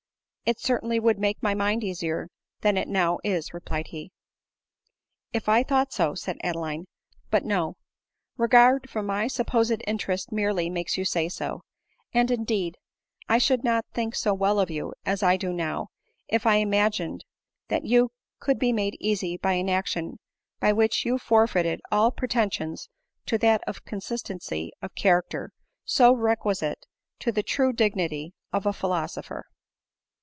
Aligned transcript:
"It 0.43 0.59
certainly 0.59 0.99
would 0.99 1.17
make 1.17 1.41
my 1.41 1.53
mind 1.53 1.81
easier 1.81 2.27
than 2.59 2.75
it 2.75 2.89
now 2.89 3.19
is," 3.23 3.53
replied 3.53 3.87
he." 3.87 4.11
If 5.33 5.47
I 5.47 5.63
thought 5.63 5.93
so," 5.93 6.13
said 6.13 6.39
Adeline;" 6.43 6.87
but 7.31 7.45
no— 7.45 7.77
regard 8.37 8.89
for 8.89 9.01
my 9.01 9.27
supposed 9.29 9.81
interest 9.87 10.29
merely 10.29 10.69
makes 10.69 10.97
you 10.97 11.05
say 11.05 11.29
so; 11.29 11.61
and 12.13 12.29
indeed 12.29 12.77
I 13.29 13.37
should 13.37 13.63
not 13.63 13.85
think 13.93 14.13
so 14.13 14.33
well 14.33 14.59
of 14.59 14.69
you 14.69 14.93
as 15.05 15.23
I 15.23 15.37
now 15.37 15.83
do, 15.83 15.87
if 16.27 16.45
I 16.45 16.55
imagined 16.55 17.23
that 17.69 17.85
you 17.85 18.09
could 18.41 18.59
be 18.59 18.73
made 18.73 18.97
easy 18.99 19.37
by 19.37 19.53
an 19.53 19.69
action 19.69 20.19
by 20.59 20.73
which 20.73 21.05
you 21.05 21.17
forfeited 21.17 21.79
all 21.93 22.11
pretensions 22.11 22.89
to 23.27 23.37
that 23.37 23.63
of 23.67 23.85
consistency 23.85 24.73
of 24.81 24.95
character 24.95 25.53
so 25.85 26.11
requisite 26.13 26.85
to 27.19 27.31
the 27.31 27.43
true 27.43 27.71
dignity 27.71 28.33
of 28.51 28.65
a 28.65 28.73
philoso 28.73 29.21
pher.' 29.23 29.43